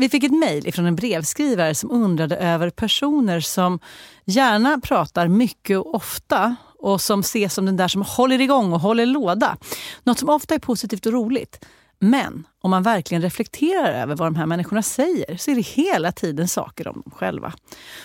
[0.00, 3.78] Vi fick ett mejl från en brevskrivare som undrade över personer som
[4.24, 8.80] gärna pratar mycket och ofta och som ses som den där som håller igång och
[8.80, 9.56] håller låda.
[10.02, 11.66] Något som ofta är positivt och roligt.
[11.98, 16.12] Men om man verkligen reflekterar över vad de här människorna säger så är det hela
[16.12, 17.52] tiden saker om dem själva.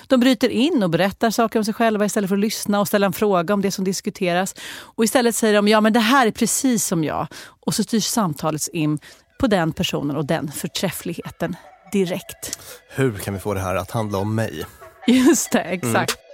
[0.07, 3.05] De bryter in och berättar saker om sig själva istället för att lyssna och ställa
[3.05, 4.55] en fråga om det som diskuteras.
[4.69, 7.27] Och istället säger de ja men det här är precis som jag.
[7.65, 8.99] Och så styrs samtalet in
[9.39, 11.55] på den personen och den förträffligheten
[11.95, 12.59] direkt.
[12.89, 14.65] Hur kan vi få det här att handla om mig?
[15.07, 16.17] Just det, exakt.
[16.17, 16.25] Mm.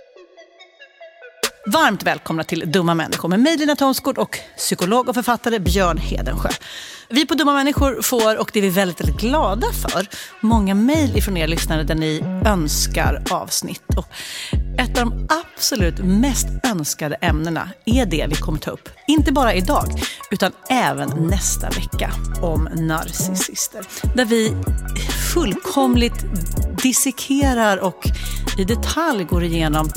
[1.65, 6.49] Varmt välkomna till Dumma människor med mig Lina Thomsgård och psykolog och författare Björn Hedensjö.
[7.13, 10.07] Vi på Dumma människor får, och det är vi väldigt, väldigt glada för,
[10.39, 13.83] många mejl ifrån er lyssnare där ni önskar avsnitt.
[13.97, 14.05] Och
[14.77, 18.89] ett av de absolut mest önskade ämnena är det vi kommer ta upp.
[19.07, 22.11] Inte bara idag, utan även nästa vecka
[22.41, 23.85] om narcissister.
[24.15, 24.53] Där vi
[25.33, 26.25] fullkomligt
[26.83, 28.07] dissekerar och
[28.57, 29.89] i detalj går igenom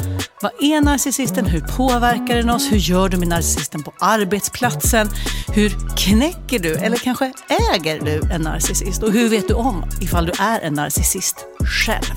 [0.43, 5.09] vad är narcissisten, hur påverkar den oss, hur gör du med narcissisten på arbetsplatsen,
[5.55, 7.33] hur knäcker du eller kanske
[7.75, 11.47] äger du en narcissist och hur vet du om ifall du är en narcissist
[11.87, 12.15] själv?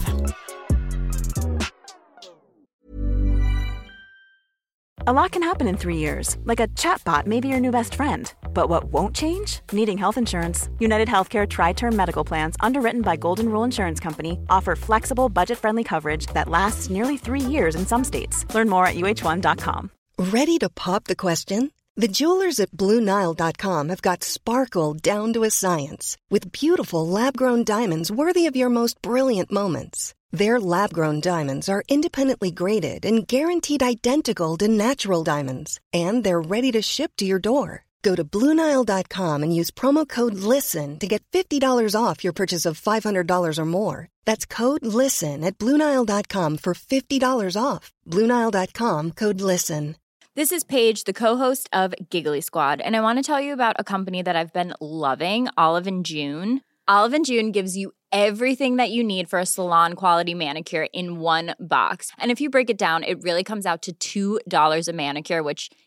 [5.07, 7.95] A lot can happen in three years, like a chatbot may be your new best
[7.95, 8.33] friend.
[8.57, 9.59] But what won't change?
[9.71, 10.67] Needing health insurance.
[10.79, 15.59] United Healthcare Tri Term Medical Plans, underwritten by Golden Rule Insurance Company, offer flexible, budget
[15.59, 18.51] friendly coverage that lasts nearly three years in some states.
[18.55, 19.91] Learn more at uh1.com.
[20.17, 21.71] Ready to pop the question?
[21.97, 27.63] The jewelers at Bluenile.com have got sparkle down to a science with beautiful lab grown
[27.63, 30.15] diamonds worthy of your most brilliant moments.
[30.31, 36.49] Their lab grown diamonds are independently graded and guaranteed identical to natural diamonds, and they're
[36.55, 37.86] ready to ship to your door.
[38.07, 42.79] Go to Bluenile.com and use promo code LISTEN to get $50 off your purchase of
[42.79, 44.07] $500 or more.
[44.23, 47.91] That's code LISTEN at Bluenile.com for $50 off.
[48.07, 49.97] Bluenile.com code LISTEN.
[50.35, 53.51] This is Paige, the co host of Giggly Squad, and I want to tell you
[53.51, 56.61] about a company that I've been loving Olive and June.
[56.87, 61.19] Olive and June gives you everything that you need for a salon quality manicure in
[61.19, 62.11] one box.
[62.17, 65.69] And if you break it down, it really comes out to $2 a manicure, which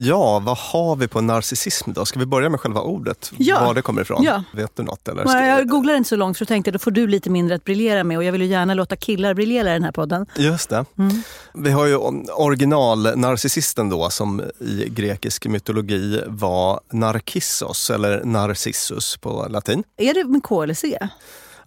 [0.00, 2.04] Ja, vad har vi på narcissism då?
[2.04, 3.32] Ska vi börja med själva ordet?
[3.38, 3.64] Ja.
[3.66, 4.22] Var det kommer ifrån?
[4.22, 4.42] Ja.
[4.52, 5.08] Vet du något?
[5.08, 5.24] Eller?
[5.24, 7.64] Nej, Jag googlar inte så långt för då tänkte då får du lite mindre att
[7.64, 10.26] briljera med och jag vill ju gärna låta killar briljera i den här podden.
[10.36, 10.84] Just det.
[10.98, 11.22] Mm.
[11.54, 11.96] Vi har ju
[12.32, 19.84] original-narcissisten då som i grekisk mytologi var Narkissos eller Narcissus på latin.
[19.96, 20.98] Är det med K eller C?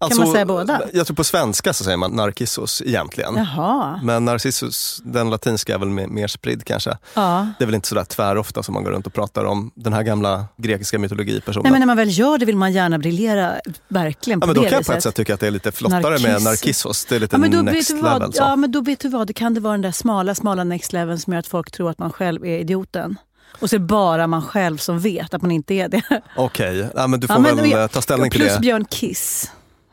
[0.05, 0.81] Alltså, man säga båda?
[0.93, 3.35] Jag tror på svenska så säger man Narcissus egentligen.
[3.35, 3.99] Jaha.
[4.03, 6.97] Men Narcissus, den latinska är väl mer, spridd kanske.
[7.13, 7.47] Ja.
[7.59, 10.03] Det är väl inte sådär tvärofta som man går runt och pratar om den här
[10.03, 11.63] gamla grekiska mytologipersonen.
[11.63, 13.53] Nej, men när man väl gör det vill man gärna briljera
[13.87, 15.51] verkligen på ja, men då det kan jag på ett sätt tycka att det är
[15.51, 17.05] lite flottare med Narcissus.
[17.05, 18.19] Det är lite Ja men, då vet next du level.
[18.19, 18.41] vad, Så.
[18.41, 20.93] ja, men då vet du vad, det kan det vara den där smala, smala next
[20.93, 23.15] level som gör att folk tror att man själv är idioten.
[23.59, 26.01] Och så är det bara man själv som vet att man inte är det.
[26.37, 28.59] Okej, ja, men du får Ja, men- väl eh, ta ställning till Plus det.
[28.59, 29.51] Björn Kiss.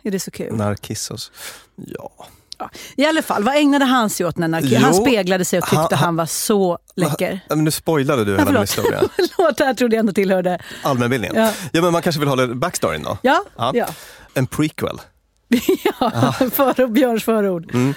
[0.08, 0.55] Är det så kul?
[0.56, 1.32] Narkissos.
[1.76, 2.10] Ja.
[2.58, 2.70] Ja.
[2.96, 5.64] I alla fall, vad ägnade han sig åt när Narki- Jo, Han speglade sig och
[5.64, 7.40] tyckte han- han, var så läcker.
[7.49, 9.00] Men nu spoilade du Ja, hela min historia.
[9.16, 10.58] Förlåt, det här trodde jag ändå tillhörde.
[10.82, 11.37] Allmänbildningen.
[11.37, 11.52] Ja.
[11.72, 11.82] Ja.
[11.82, 13.19] men man kanske vill hålla backstoryn då?
[13.22, 13.70] Ja, Ja.
[13.75, 13.87] ja.
[14.34, 15.00] En prequel.
[15.84, 16.32] ja.
[16.52, 17.75] För, Björns förord.
[17.75, 17.94] Mm.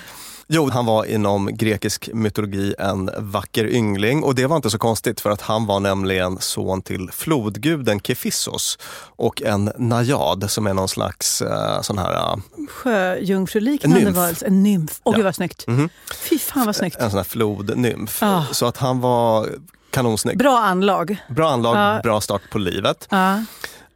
[0.54, 5.22] Jo, han var inom grekisk mytologi en vacker yngling och det var inte så konstigt
[5.22, 8.78] för att han var nämligen son till flodguden Kefissos
[9.16, 12.36] och en najad som är någon slags eh, sån här, eh,
[12.70, 14.46] Sjöjungfruliknande varelse.
[14.46, 15.00] En nymf.
[15.04, 15.16] Åh Ja.
[15.18, 15.68] gud vad snyggt.
[15.68, 15.90] Mhm.
[16.30, 16.98] Fy fan vad snyggt.
[17.00, 18.24] en sån här flodnymf.
[18.24, 18.44] Ah.
[18.52, 19.50] Så att han var
[19.92, 20.38] kanonsnygg.
[20.38, 21.18] Bra anlag.
[21.30, 22.00] Bra anlag, Ja.
[22.04, 23.08] bra start på livet.
[23.12, 23.44] Ja.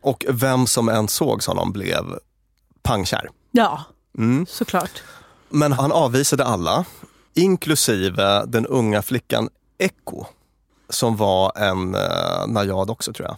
[0.02, 2.06] Och vem som än sågs honom blev
[2.84, 3.30] pangkär.
[3.52, 3.84] ja,
[4.18, 4.46] Mm.
[4.50, 5.04] såklart.
[5.56, 6.86] Men han avvisade alla,
[7.34, 10.26] inklusive den unga flickan Echo,
[10.90, 13.38] som var en uh, najad också tror jag.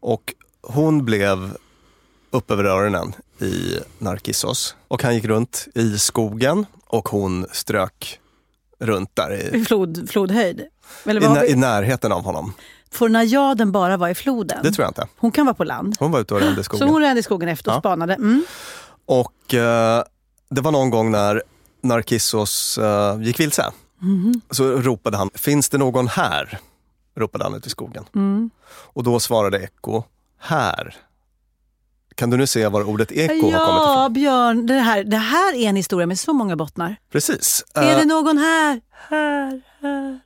[0.00, 1.56] Och hon blev
[2.30, 4.76] upp över öronen i Narkissos.
[4.88, 8.20] Och han gick runt i skogen och hon strök
[8.80, 10.66] runt där i, I flod, flodhöjd.
[11.04, 12.52] Eller i, när, i närheten av honom.
[12.90, 14.58] Får najaden bara vara i floden?
[14.62, 15.06] Det tror jag inte.
[15.16, 15.96] Hon kan vara på land.
[15.98, 16.88] Hon var ute och rände i Så skogen.
[16.88, 17.80] hon rände i skogen efter och Ja.
[17.80, 18.14] spanade.
[18.14, 18.44] Mm.
[19.06, 20.02] Och eh,
[20.50, 21.42] det var någon gång när
[21.84, 23.72] Narkissos eh, gick vilse.
[23.98, 24.40] Mhm.
[24.50, 26.58] Så ropade han, finns det någon här?
[27.16, 28.04] Ropade han ut i skogen.
[28.14, 28.50] Mm.
[28.66, 30.02] Och då svarade Eko,
[30.40, 30.96] här.
[32.14, 34.12] Kan du nu se var ordet eko har kommit Ja, ifrån?
[34.12, 36.96] Björn, det här, det här är en historia med så många bottnar.
[37.12, 37.64] Precis.
[37.74, 38.80] är Eh, det någon här?
[39.08, 40.20] Här, här.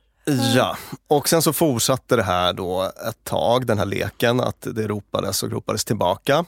[0.55, 0.77] Ja,
[1.07, 5.43] och sen så fortsatte det här då ett tag, den här leken, att det ropades
[5.43, 6.45] och ropades tillbaka.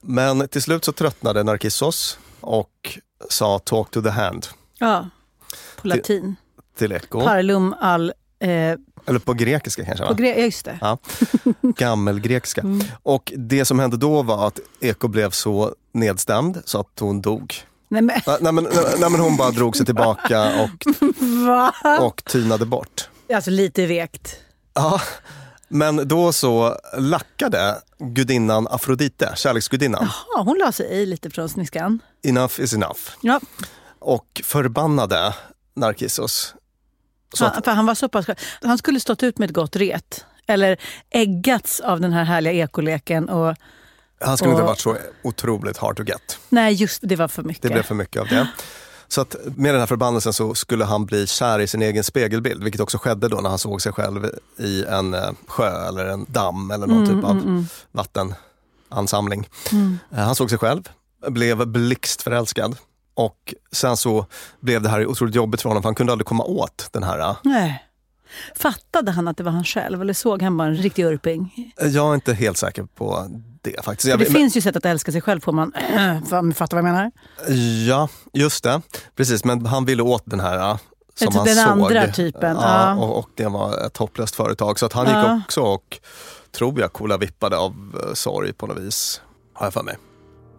[0.00, 2.98] Men till slut så tröttnade Narkissos och
[3.30, 4.46] sa talk to the hand
[4.78, 5.08] Ja,
[5.82, 6.36] på latin.
[6.78, 7.20] till Eko.
[7.20, 8.12] Parlum al...
[8.38, 8.48] Eh,
[9.06, 10.06] Eller på grekiska kanske?
[10.06, 10.78] på gre- ja, just det.
[10.80, 10.98] Ja.
[11.60, 12.60] Gammelgrekiska.
[12.60, 12.86] Mm.
[13.02, 17.54] Och det som hände då var att Eko blev så nedstämd så att hon dog.
[17.88, 18.64] Nej, men, Nej, men,
[18.98, 20.86] nej, men hon bara drog sig tillbaka och,
[22.06, 23.08] och tynade bort.
[23.34, 24.36] Alltså lite vekt.
[24.74, 25.00] Ja,
[25.72, 31.98] men då så lackade gudinnan Afrodite, kärleksgudinnan, Ja, hon la sig i lite från sniskan.
[32.22, 33.40] enough is enough Ja,
[33.98, 35.34] och förbannade
[35.74, 36.54] Narkissos.
[37.34, 38.26] Så han, att, för han var så pass.
[38.62, 40.24] Han skulle stått ut med ett gott ret.
[40.46, 40.76] Eller
[41.10, 43.28] äggats av den här härliga ekoleken.
[43.28, 43.56] Och,
[44.20, 46.38] han skulle inte och- ha varit så otroligt hard to get.
[46.48, 47.62] nej, just det var för mycket.
[47.62, 48.48] Det blev för mycket av det.
[49.12, 52.62] Så att med den här förbannelsen så skulle han bli kär i sin egen spegelbild,
[52.64, 54.26] vilket också skedde då när han såg sig själv
[54.58, 59.48] i en eh, sjö eller en damm eller någon Mm, typ av vattenansamling.
[60.12, 60.82] Eh, Han såg sig själv,
[61.28, 62.76] blev blixtförälskad
[63.14, 64.26] och sen så
[64.60, 67.18] blev det här otroligt jobbigt för honom för han kunde aldrig komma åt den här.
[67.18, 67.84] eh, Nej.
[68.56, 71.72] Fattade han att det var han själv eller såg han bara en riktig urping?
[71.76, 73.30] Jag är inte helt säker på
[73.62, 74.12] det faktiskt.
[74.12, 75.72] Det men- finns ju sätt att älska sig själv på man
[76.54, 77.10] fattar vad jag menar.
[77.88, 78.80] Ja, just det.
[79.16, 80.76] Precis, men han ville åt den här äh,
[81.14, 81.66] som Alltså han den såg.
[81.98, 83.04] andra typen, Ja, ja.
[83.04, 84.78] Och, och det var ett hopplöst företag.
[84.78, 85.34] Så att han Ja.
[85.34, 85.98] gick också och,
[86.56, 87.72] tror jag, coola vippade av
[88.08, 89.20] eh, sorg på något vis.
[89.54, 89.96] Har jag för mig.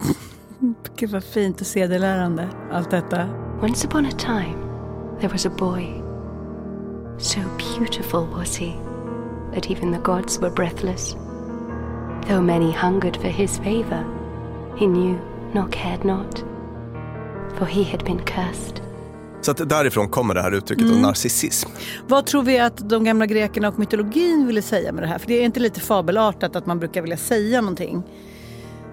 [0.96, 3.30] Gud vad fint och sedelärande allt detta.
[3.62, 4.56] Once upon a time,
[5.20, 5.86] there was a boy.
[7.20, 8.74] So beautiful was he,
[9.56, 11.16] that even the gods were breathless.
[12.27, 14.03] Though many hungered for his favour,
[14.77, 15.18] he knew
[15.53, 16.44] nor cared not,
[17.58, 18.82] for he had been cursed.
[19.42, 21.01] Så att därifrån kommer det här uttrycket mm.
[21.01, 21.70] narcissism.
[22.08, 25.18] Vad tror vi att de gamla grekerna och mytologin ville säga med det här?
[25.18, 28.03] För det är inte lite fabelartat att man brukar vilja säga någonting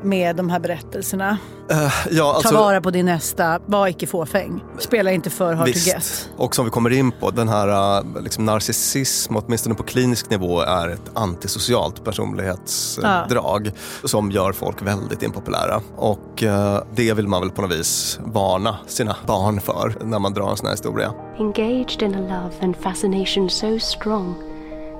[0.03, 1.39] med de här berättelserna.
[1.73, 4.65] Uh, ja, alltså, Ta vara på din nästa, var icke fåfäng.
[4.79, 5.87] Spela inte för hard visst.
[5.87, 6.31] to get.
[6.37, 10.61] Och som vi kommer in på, den här uh, liksom, narcissism, åtminstone på klinisk nivå,
[10.61, 13.73] är ett antisocialt personlighetsdrag uh.
[14.05, 15.81] som gör folk väldigt impopulära.
[15.97, 20.35] Och uh, det vill man väl på något vis varna sina barn för när man
[20.35, 21.13] drar en sån här historia.
[21.39, 24.35] Engaged in a love and fascination so strong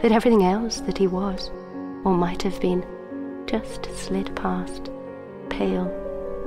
[0.03, 1.51] that everything else that he was,
[2.05, 2.83] or might have been,
[3.53, 4.83] just slid past,
[5.49, 5.91] pale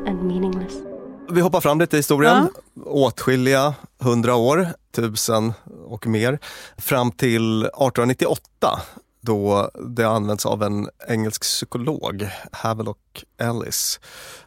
[0.07, 0.73] and meaningless.
[1.29, 2.47] Vi hoppar fram lite i historien.
[2.73, 2.81] Ja.
[2.85, 5.53] Åtskilliga hundra år, tusen
[5.85, 6.39] och mer.
[6.77, 8.81] Fram till 1898
[9.21, 13.99] då det används av en engelsk psykolog, Havelock Ellis.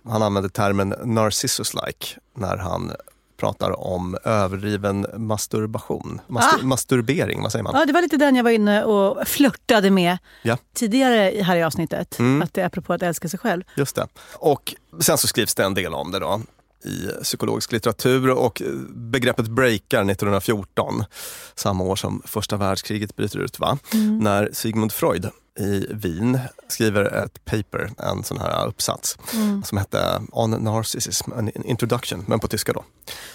[0.04, 2.92] Han använde termen narcissus-like när han
[3.36, 6.20] pratar om överdriven masturbation.
[6.26, 6.66] Mastur ah.
[6.66, 7.72] Masturbering, vad säger man?
[7.74, 10.58] Ja, det var lite den jag var inne och flörtade med ja.
[10.74, 12.18] tidigare här i avsnittet.
[12.18, 12.42] Mm.
[12.42, 13.62] Att det är apropå att älska sig själv.
[13.76, 14.06] Just det.
[14.34, 16.40] Och sen så skrivs det en del om det då
[16.86, 18.62] i psykologisk litteratur och
[18.94, 21.04] begreppet breakar 1914,
[21.54, 23.78] samma år som första världskriget bryter ut, va?
[23.92, 24.18] Mm.
[24.18, 26.38] när Sigmund Freud i Wien
[26.68, 29.62] skriver ett paper, en sån här uppsats mm.
[29.62, 32.84] som hette On Narcissism, an introduction, men på tyska då.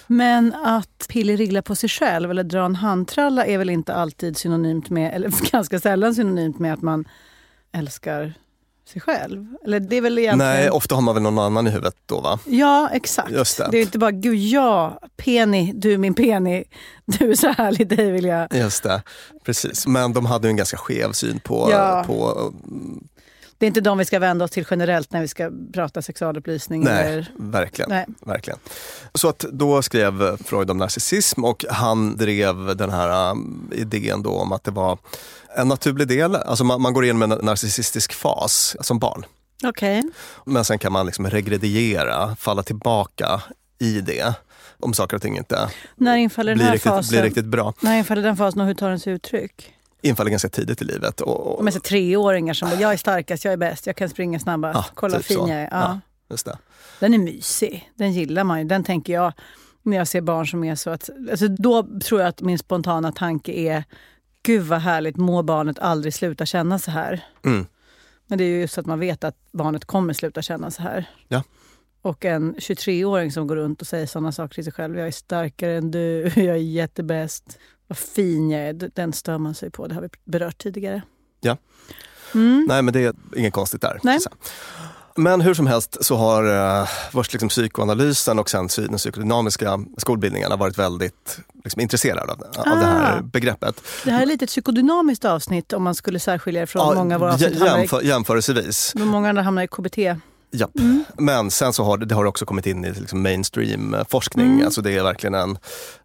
[0.08, 4.90] Men att pillerigla på sig själv eller dra en handtralla är väl inte alltid synonymt
[4.90, 7.06] med, eller ganska sällan synonymt med att man
[7.72, 8.34] älskar
[8.90, 9.48] sig själv?
[9.66, 10.54] Eller det är väl egentligen...
[10.54, 12.40] Nej, ofta har man väl någon annan i huvudet då va?
[12.46, 13.32] Ja, exakt.
[13.32, 13.68] Just det.
[13.72, 16.64] det är inte bara, gud ja, Penny, du min Penny,
[17.06, 18.56] du är så härlig, dig vill jag...
[18.56, 19.02] Just det,
[19.46, 19.88] precis.
[19.88, 22.04] Men de hade en ganska skev syn på, ja.
[22.08, 22.52] på
[23.62, 26.84] det är inte de vi ska vända oss till generellt när vi ska prata sexualupplysning.
[26.84, 27.32] Nej, eller...
[27.38, 28.06] verkligen, Nej.
[28.26, 28.60] verkligen.
[29.14, 34.30] Så att då skrev Freud om narcissism och han drev den här um, idén då
[34.32, 34.98] om att det var
[35.58, 36.36] en naturlig del.
[36.36, 39.26] Alltså man, man går igenom en narcissistisk fas som barn.
[39.64, 40.04] Okay.
[40.46, 43.42] Men sen kan man liksom regrediera, falla tillbaka
[43.80, 44.34] i det
[44.80, 47.10] om saker och ting inte När infaller blir, riktigt, fasen?
[47.10, 47.74] blir riktigt bra.
[47.82, 49.74] När infaller den fasen och hur tar den sig uttryck?
[50.02, 51.22] Infaller ganska tidigt i livet.
[51.22, 51.74] Och, och...
[51.74, 54.86] Så treåringar som bara, jag är starkast, jag är bäst, jag kan springa snabbast, ja,
[54.94, 55.70] kolla typ fin jag är.
[55.72, 56.00] Ja.
[56.46, 56.58] ja.
[57.00, 58.66] Den är mysig, den gillar man ju.
[58.66, 59.34] Den tänker jag
[59.82, 61.10] när jag ser barn som är så att...
[61.32, 63.84] Alltså då tror jag att min spontana tanke är,
[64.44, 67.26] gud vad härligt, må barnet aldrig sluta känna så här.
[67.46, 67.66] Mm.
[68.28, 71.06] Men det är ju just att man vet att barnet kommer sluta känna så här.
[71.28, 71.44] Ja.
[72.02, 74.98] Och en 23-åring som går runt och säger sådana saker till sig själv.
[74.98, 77.60] Jag är starkare än du, jag är jättebäst
[77.92, 79.88] vad fin jag är, den stör man sig på.
[79.88, 81.02] Det har vi berört tidigare.
[81.42, 81.58] Ja.
[82.34, 82.66] Mm.
[82.68, 84.00] Nej, men det är inget konstigt där.
[84.04, 84.20] Nej.
[85.16, 86.44] Men hur som helst så har
[86.82, 92.72] uh, först liksom psykoanalysen och sen den psykodynamiska skolbildningarna varit väldigt liksom, intresserade av, ah.
[92.72, 93.22] av det här ah.
[93.22, 93.82] begreppet.
[94.06, 97.16] Det här är lite ett psykodynamiskt avsnitt om man skulle särskilja det från ja, många
[97.16, 97.60] av våra avsnitt.
[97.60, 98.94] Jämför, jämförelsevis.
[98.96, 99.98] Många andra hamnar i KBT.
[100.52, 100.80] Japp.
[100.80, 101.04] Mm.
[101.18, 104.48] Men sen så har det, det har också kommit in i liksom mainstream-forskning.
[104.48, 104.66] Mm.
[104.66, 105.58] Alltså det är verkligen en,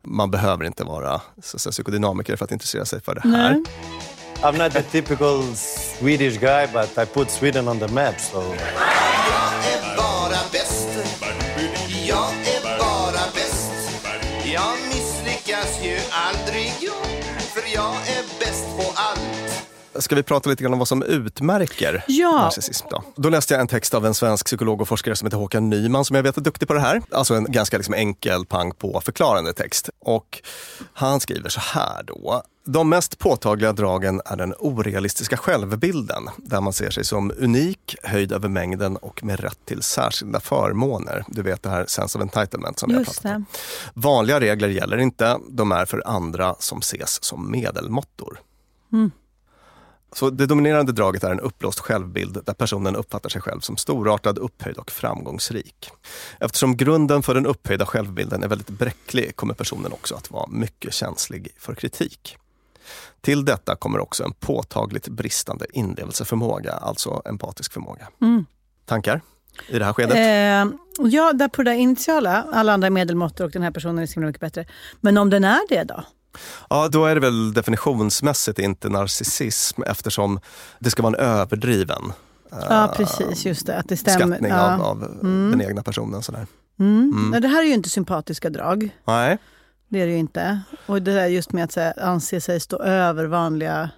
[0.02, 3.30] man behöver inte vara så säga, psykodynamiker för att intressera sig för det här.
[3.30, 3.62] Nej.
[4.42, 8.42] I'm not the typical Swedish guy but I put Sweden on the map so...
[8.42, 8.52] Jag
[9.72, 10.88] är bara bäst.
[12.06, 13.72] Jag är bara bäst.
[14.44, 16.72] Jag misslyckas ju aldrig
[17.54, 18.15] för jag är.
[19.98, 22.30] Ska vi prata lite grann om vad som utmärker ja.
[22.30, 22.86] narcissism?
[22.90, 23.02] Då?
[23.16, 26.04] då läste jag en text av en svensk psykolog och forskare som heter Håkan Nyman
[26.04, 27.02] som jag vet är duktig på det här.
[27.10, 29.90] Alltså en ganska liksom enkel pang på förklarande text.
[30.00, 30.42] Och
[30.92, 32.42] han skriver så här då.
[32.64, 38.32] De mest påtagliga dragen är den orealistiska självbilden där man ser sig som unik, höjd
[38.32, 41.24] över mängden och med rätt till särskilda förmåner.
[41.28, 43.44] Du vet det här sense of entitlement som Just har pratat om.
[43.94, 48.40] Vanliga regler gäller inte, de är för andra som ses som medelmåttor.
[48.92, 49.10] Mm.
[50.12, 54.38] Så det dominerande draget är en uppblåst självbild där personen uppfattar sig själv som storartad,
[54.38, 55.90] upphöjd och framgångsrik.
[56.40, 60.94] Eftersom grunden för den upphöjda självbilden är väldigt bräcklig kommer personen också att vara mycket
[60.94, 62.36] känslig för kritik.
[63.20, 68.08] Till detta kommer också en påtagligt bristande inlevelseförmåga, alltså empatisk förmåga.
[68.22, 68.46] Mm.
[68.84, 69.20] Tankar
[69.68, 70.16] i det här skedet?
[70.16, 74.20] Eh, ja, där på det initiala, alla andra medelmåttor och den här personen är så
[74.20, 74.66] mycket bättre.
[75.00, 76.04] Men om den är det då?
[76.70, 80.40] Ja, då är det väl definitionsmässigt inte narcissism eftersom
[80.78, 82.12] det ska vara en överdriven
[82.50, 83.46] Ja, precis.
[83.46, 83.78] Just det.
[83.78, 84.26] Att det stämmer.
[84.26, 84.74] Skattning ja.
[84.74, 85.50] av, av mm.
[85.50, 86.22] den egna personen.
[86.22, 86.46] Sådär.
[86.78, 87.12] Mm.
[87.16, 87.42] Mm.
[87.42, 88.90] Det här är ju inte sympatiska drag.
[89.04, 89.38] Nej.
[89.88, 90.60] Det är det ju inte.
[90.86, 93.90] Och det där just med att här, anse sig stå över vanliga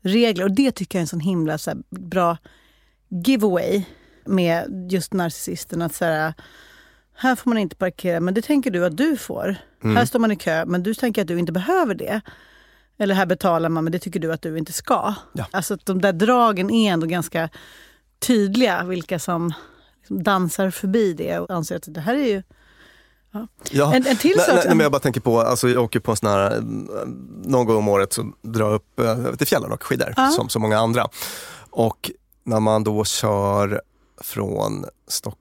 [0.00, 0.44] regler.
[0.44, 2.36] Och det tycker jag är en sån himla så här, bra
[3.26, 3.84] giveaway
[4.26, 5.82] med just narcissisten.
[5.82, 6.34] Att så här,
[7.22, 9.56] här får man inte parkera, men det tänker du att du får.
[9.84, 9.96] Mm.
[9.96, 12.20] Här står man i kö, men du tänker att du inte behöver det.
[12.98, 15.14] Eller här betalar man, men det tycker du att du inte ska.
[15.32, 15.46] Ja.
[15.50, 17.48] Alltså att de där dragen är ändå ganska
[18.18, 19.52] tydliga, vilka som
[20.00, 22.42] liksom dansar förbi det och anser att det här är ju...
[23.70, 23.94] Ja.
[23.94, 26.16] En- en till sak- nej, men jag bara tänker på, alltså jag åker på en
[26.16, 26.62] sån här, eh,
[27.44, 30.28] någon gång om året så drar jag upp eh, till fjällen och skidor Ja.
[30.28, 31.08] som så många andra.
[31.70, 32.10] Och
[32.44, 33.82] när man då kör
[34.20, 35.39] från Stockholm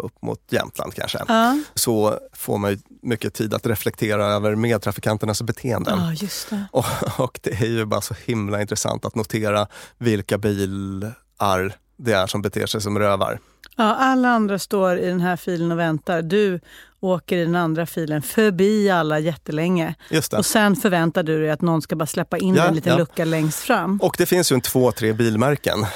[0.00, 5.98] upp mot Jämtland kanske, Ja, så får man mycket tid att reflektera över medtrafikanternas beteenden.
[5.98, 6.64] ja just det.
[6.72, 6.84] Och,
[7.18, 9.66] och det är ju bara så himla intressant att notera
[9.98, 13.38] vilka bilar det är som beter sig som rövar.
[13.76, 16.22] Ja, alla andra står i den här filen och väntar.
[16.22, 16.60] Du
[17.00, 19.94] åker i den andra filen förbi alla jättelänge.
[20.10, 20.36] Just det.
[20.38, 22.98] Och sen förväntar du dig att någon ska bara släppa in Ja, en liten ja.
[22.98, 23.98] lucka längst fram.
[24.02, 25.86] Och det finns ju en två, tre bilmärken.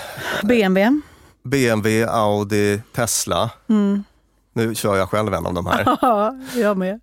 [0.42, 1.00] BMW.
[1.44, 3.50] BMW, Audi, Tesla.
[3.68, 4.04] Mm.
[4.54, 5.96] Nu kör jag själv en av de här.
[6.02, 7.00] Ja, jag med.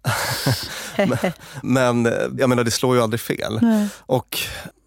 [1.63, 3.59] Men eh, jag menar, det slår ju aldrig fel.
[3.99, 4.37] Och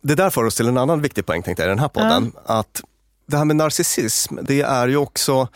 [0.02, 2.32] det där för oss till en annan viktig poäng tänkte jag i den här podden.
[2.46, 2.82] Att
[3.26, 5.48] det här med narcissism, det är ju också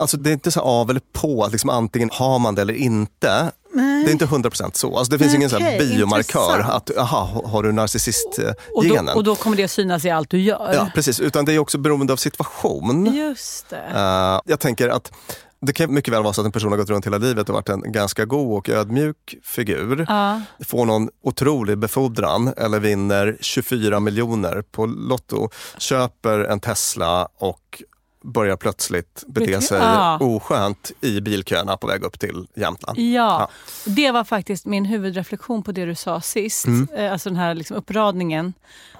[0.00, 2.74] Alltså det är inte så av eller på, att liksom antingen har man det eller
[2.74, 3.52] inte.
[3.78, 4.96] Det är inte 100% så.
[4.96, 6.90] Alltså det finns Nej, ingen okej, biomarkör intressant.
[6.90, 9.16] att, aha, har du och, då, narcissistgenen?
[9.16, 10.72] och då kommer det synas i allt du gör.
[10.74, 11.20] Ja, precis.
[11.20, 13.14] Utan det är också beroende av situation.
[13.14, 13.82] Just det.
[13.94, 15.12] Eh, jag tänker att
[15.60, 17.54] det kan mycket väl vara så att en person har gått runt hela livet och
[17.54, 20.06] varit en ganska god och ödmjuk figur.
[20.08, 20.40] Ja.
[20.64, 27.82] Får någon otrolig befordran eller vinner 24 miljoner på Lotto, köper en Tesla och
[28.22, 30.18] börjar plötsligt bete sig Ja.
[30.20, 32.98] oskönt i bilköerna på väg upp till Jämtland.
[32.98, 33.48] Ja,
[33.86, 36.66] det var faktiskt min huvudreflektion på det du sa sist.
[36.66, 36.88] Mm.
[36.96, 38.54] Eh, Alltså den här liksom uppradningen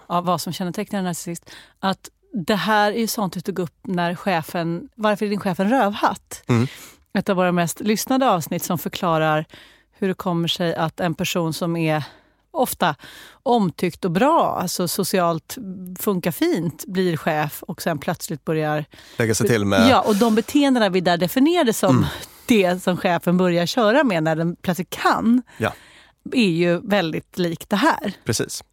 [0.07, 1.51] av vad som kännetecknar en narcissist.
[1.81, 5.61] Att det här är ju sånt du tog upp när chefen, varför är din chef
[5.61, 6.42] en rövhatt?
[6.47, 6.66] Mm.
[7.19, 9.45] Ett av våra mest lyssnade avsnitt som förklarar
[9.92, 12.05] hur det kommer sig att en person som är
[12.51, 12.95] ofta
[13.43, 15.59] omtyckt och bra, alltså socialt
[15.99, 18.85] funkar fint, blir chef och sen plötsligt börjar
[19.17, 19.89] Lägga sig till med...
[19.91, 22.09] Ja, och de beteendena vi där definierade som Mm.
[22.47, 25.73] det som chefen börjar köra med när den plötsligt kan, Ja,
[26.33, 28.13] är ju väldigt likt det här.
[28.25, 28.65] precis.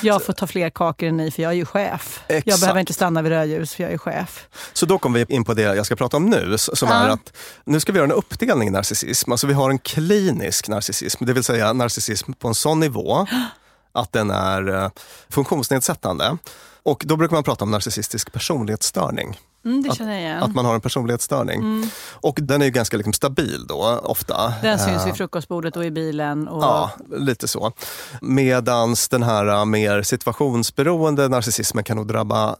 [0.00, 2.20] Jag får ta fler kakor än ni för jag är ju chef.
[2.28, 2.60] Jag Exakt.
[2.60, 4.48] behöver inte stanna vid rödljus för jag är chef.
[4.72, 6.94] Så då kommer vi in på det jag ska prata om nu, som Ja.
[6.94, 7.32] är att
[7.64, 9.32] nu ska vi göra en uppdelning i narcissism.
[9.32, 13.26] Alltså vi har en klinisk narcissism, det vill säga narcissism på en sån nivå
[13.92, 14.90] att den är eh,
[15.30, 16.36] funktionsnedsättande.
[16.82, 19.38] Och då brukar man prata om narcissistisk personlighetsstörning.
[19.64, 20.42] Mm, igen.
[20.42, 21.90] Att man har en personlighetsstörning.
[22.10, 24.54] Och den är ju ganska liksom stabil då, ofta.
[24.62, 26.48] Den syns Eh, vid frukostbordet och i bilen.
[26.48, 26.62] Och...
[26.62, 27.72] Ja, lite så.
[28.20, 32.56] Medans den här eh, mer situationsberoende narcissismen kan nog drabba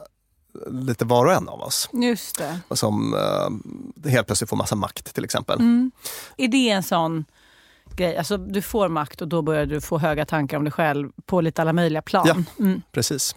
[0.67, 1.88] lite var och en av oss.
[1.93, 2.61] Just det.
[2.71, 5.61] Som eh, helt plötsligt får massa makt till exempel.
[5.61, 5.91] Mm.
[6.37, 7.25] Är det en sån
[7.97, 8.17] grej?
[8.17, 11.41] Alltså du får makt och då börjar du få höga tankar om dig själv på
[11.41, 12.27] lite alla möjliga plan.
[12.27, 12.65] Ja.
[12.65, 12.83] Mm.
[12.93, 13.37] Precis.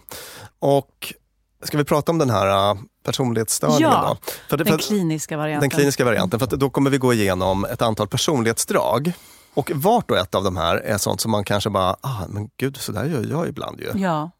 [0.58, 1.14] Och
[1.62, 4.32] ska vi prata om den här uh, personlighetsstörningen Ja, då?
[4.48, 5.60] För Den för, kliniska varianten.
[5.60, 6.38] den kliniska varianten.
[6.40, 9.12] För att då kommer vi gå igenom ett antal personlighetsdrag.
[9.54, 12.48] Och vart och ett av de här är sånt som man kanske bara, ah, men
[12.56, 13.92] gud, så där gör jag ibland ju.
[13.94, 14.30] Ja.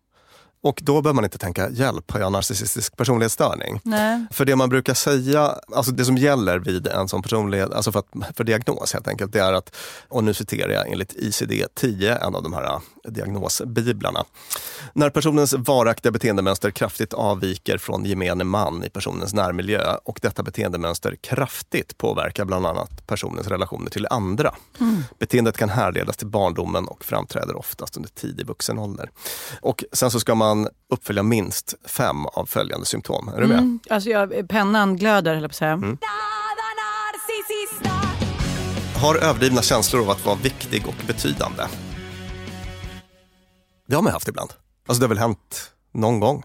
[0.63, 3.81] Och då behöver man inte tänka, hjälp, har jag narcissistisk personlighetsstörning?
[3.83, 4.27] Nej.
[4.31, 7.99] För det man brukar säga, alltså det som gäller vid en sån personlighet, alltså för,
[7.99, 9.77] att, för diagnos helt enkelt, det är att,
[10.09, 14.25] och nu citerar jag enligt ICD-10, en av de här äh, diagnosbiblarna.
[14.93, 21.17] När personens varaktiga beteendemönster kraftigt avviker från gemene man i personens närmiljö och detta beteendemönster
[21.23, 24.55] kraftigt påverkar bland annat personens relationer till andra.
[25.19, 29.11] Beteendet kan härledas till barndomen och framträder oftast under tidig vuxen ålder.
[29.61, 33.29] Och sen så ska man uppfylla minst fem av följande symptom.
[33.29, 33.59] Är du med?
[33.59, 33.81] Mm.
[33.91, 35.73] Alltså jag, pennan glöder, höll jag på att säga.
[35.73, 35.99] Mm.
[39.03, 41.63] Har överdrivna känslor av att vara viktig och betydande.
[43.87, 44.51] Det har man haft ibland.
[44.89, 46.43] Alltså det har väl hänt någon gång.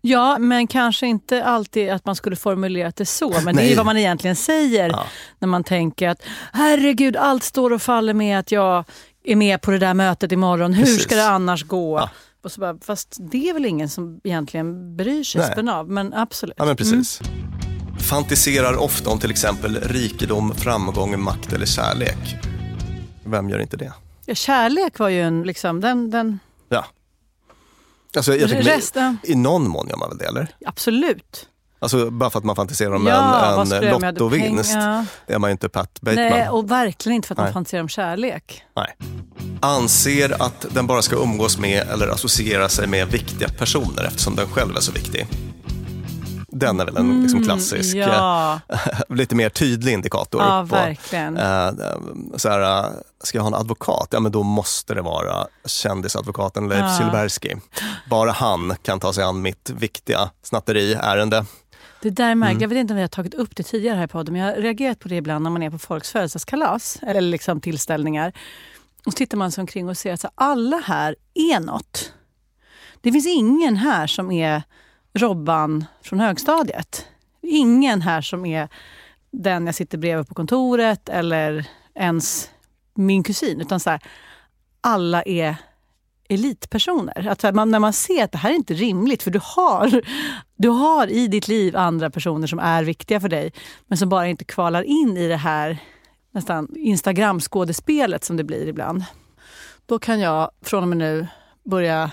[0.00, 3.40] Ja, men kanske inte alltid att man skulle formulerat det så.
[3.44, 5.04] Men det är ju vad man egentligen säger Ja.
[5.38, 8.84] när man tänker att herregud, allt står och faller med att jag
[9.24, 10.72] är med på det där mötet imorgon.
[10.74, 11.02] Hur Precis.
[11.02, 11.98] ska det annars gå?
[11.98, 12.10] Ja.
[12.44, 15.90] Och så bara, fast det är väl ingen som egentligen bryr sig spänn av.
[15.90, 16.54] Men absolut.
[16.58, 17.20] Ja men precis.
[18.00, 22.36] Fantiserar ofta om till exempel rikedom, framgång, makt eller kärlek.
[23.24, 23.92] Vem gör inte det?
[24.26, 26.38] Ja, kärlek var ju en, liksom, den, den
[26.74, 26.84] Ja.
[28.16, 30.48] Alltså, jag tycker resten, I någon mån gör man väl det eller?
[30.66, 31.48] absolut.
[31.78, 34.74] Alltså bara för att man fantiserar om Ja, en, en lottovinst.
[35.26, 36.30] Det är man ju inte Pat Bateman.
[36.30, 37.52] Nej, och verkligen inte för att man Nej.
[37.52, 38.62] fantiserar om kärlek.
[38.76, 38.96] Nej.
[39.60, 44.48] Anser att den bara ska umgås med eller associera sig med viktiga personer eftersom den
[44.48, 45.26] själv är så viktig.
[46.54, 50.42] Den är väl en liksom klassisk, Mm, Ja, eh, lite mer tydlig indikator.
[50.42, 51.36] ja på, verkligen.
[51.36, 51.70] eh,
[52.36, 52.90] så här, eh,
[53.24, 54.08] ska jag ha en advokat?
[54.10, 56.98] Ja, men då måste det vara kändisadvokaten Leif Ja.
[56.98, 57.54] Silbersky.
[58.10, 61.44] Bara han kan ta sig an mitt viktiga snatteriärende.
[62.02, 62.52] Det där är märkligt.
[62.56, 62.62] Mm.
[62.62, 64.54] Jag vet inte om vi har tagit upp det tidigare här i podden, men jag
[64.54, 68.32] har reagerat på det ibland när man är på folks födelsedagskalas eller liksom tillställningar.
[69.06, 72.12] Och så tittar man sig omkring och ser att alla här är något.
[73.00, 74.62] Det finns ingen här som är
[75.14, 77.06] Robban från högstadiet.
[77.42, 78.68] Ingen här som är
[79.30, 82.50] den jag sitter bredvid på kontoret eller ens
[82.94, 83.60] min kusin.
[83.60, 84.00] Utan så här,
[84.80, 85.56] alla är
[86.28, 87.28] elitpersoner.
[87.28, 89.40] Att så här, man, när man ser att det här är inte rimligt, för du
[89.42, 90.02] har,
[90.56, 93.52] du har i ditt liv andra personer som är viktiga för dig,
[93.86, 95.78] men som bara inte kvalar in i det här
[96.30, 99.04] nästan Instagram-skådespelet som det blir ibland.
[99.86, 101.26] Då kan jag från och med nu
[101.64, 102.10] börja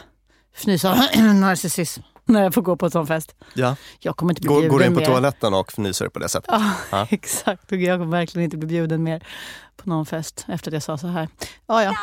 [0.56, 0.96] fnysa
[1.34, 2.02] narcissism
[2.34, 3.36] när jag får gå på en sån fest.
[3.54, 3.76] Ja.
[4.00, 5.06] Jag kommer inte bli Går, bjuden går du in på mer.
[5.06, 6.50] toaletten och fnyser på det sättet?
[6.52, 7.08] Ja, Ja.
[7.12, 7.72] exakt.
[7.72, 9.28] Och jag kommer verkligen inte bli bjuden mer
[9.78, 11.28] på någon fest efter att jag sa så här.
[11.68, 11.96] Ja, ja.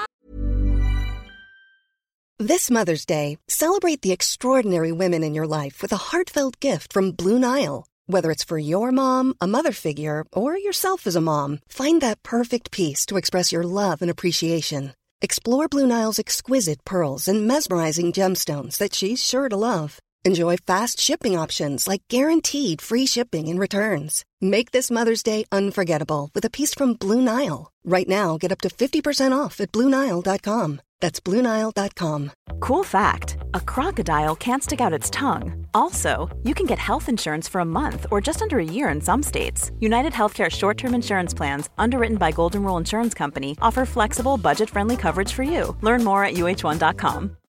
[2.49, 7.11] This Mother's Day, celebrate the extraordinary women in your life with a heartfelt gift from
[7.12, 7.85] Blue Nile.
[8.07, 12.23] Whether it's for your mom, a mother figure, or yourself as a mom, find that
[12.23, 14.93] perfect piece to express your love and appreciation.
[15.21, 19.99] Explore Blue Nile's exquisite pearls and mesmerizing gemstones that she's sure to love.
[20.24, 24.24] Enjoy fast shipping options like guaranteed free shipping and returns.
[24.40, 27.72] Make this Mother's Day unforgettable with a piece from Blue Nile.
[27.85, 30.81] Right now, get up to 50% off at BlueNile.com.
[31.00, 32.33] That's BlueNile.com.
[32.61, 35.66] Cool fact a crocodile can't stick out its tongue.
[35.72, 39.00] Also, you can get health insurance for a month or just under a year in
[39.00, 39.70] some states.
[39.81, 44.68] United Healthcare short term insurance plans, underwritten by Golden Rule Insurance Company, offer flexible, budget
[44.68, 45.76] friendly coverage for you.
[45.81, 47.38] Learn more at uh1.com.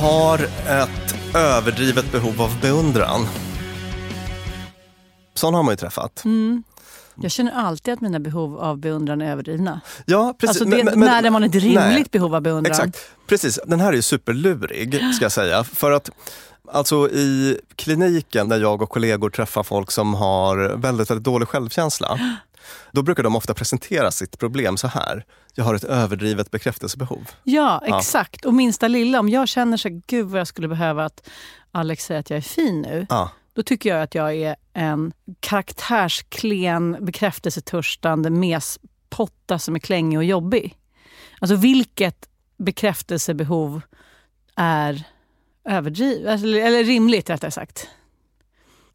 [0.00, 3.26] Har ett överdrivet behov av beundran.
[5.34, 6.24] Sån har man ju träffat.
[7.14, 9.80] Jag känner alltid att mina behov av beundran är överdrivna.
[10.06, 10.62] Ja, precis.
[10.62, 12.06] Alltså det, när det man ett rimligt nej.
[12.10, 12.72] behov av beundran.
[12.72, 12.98] Exakt.
[13.26, 15.64] Precis, den här är ju superlurig ska jag säga.
[15.64, 16.10] För att
[16.72, 22.20] alltså i kliniken där jag och kollegor träffar folk som har väldigt, väldigt dålig självkänsla.
[22.92, 25.24] Då brukar de ofta presentera sitt problem så här.
[25.54, 27.28] Jag har ett överdrivet bekräftelsebehov.
[27.42, 27.98] Ja, Ja.
[27.98, 28.44] exakt.
[28.44, 31.28] Och minsta lilla, om jag känner så gud vad jag skulle behöva att
[31.72, 33.06] Alex säger att jag är fin nu.
[33.08, 33.30] Ja.
[33.52, 40.76] Då tycker jag att jag är en karaktärsklen, bekräftelsetörstande mespotta som är klängig och jobbig.
[41.40, 43.80] Alltså vilket bekräftelsebehov
[44.56, 45.04] är
[45.64, 47.88] överdrivet, alltså, eller rimligt rättare sagt.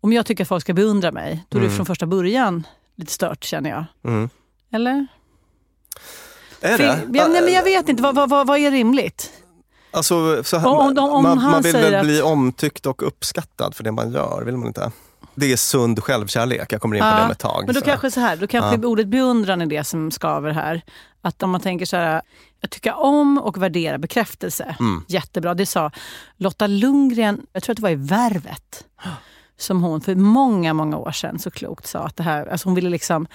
[0.01, 2.63] Om jag tycker att folk ska beundra mig, då är det från första början
[2.95, 3.85] lite stört känner jag.
[4.05, 4.29] Mm.
[4.71, 5.07] Eller?
[6.61, 6.99] Är det?
[7.13, 9.31] ja, nej, men jag vet inte, vad, vad, vad, är rimligt?
[9.91, 13.91] Alltså, så Om- om- man, man vill väl att- bli omtyckt och uppskattad för det
[13.91, 14.91] man gör, vill man inte?
[15.35, 17.63] Det är sund självkärlek, jag kommer in på Ja, det om ett tag.
[17.65, 17.85] Men då så.
[17.85, 20.81] kanske så här, då kanske ordet beundran är det som skaver här.
[21.21, 22.21] Att om man tänker så här,
[22.59, 24.75] jag tycker om och värdera bekräftelse.
[24.79, 25.03] Mm.
[25.07, 25.53] Jättebra.
[25.53, 25.91] Det sa
[26.37, 28.85] Lotta Lundgren, jag tror att det var i Värvet,
[29.63, 32.75] som hon för många, många år sedan så klokt sa att det här, alltså hon
[32.75, 33.27] ville liksom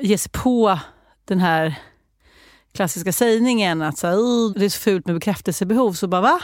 [0.00, 0.78] ge sig på
[1.24, 1.74] den här
[2.74, 5.92] klassiska sägningen att så här, "Åh, det är så fult med bekräftelsebehov.
[5.92, 6.40] Så bara va?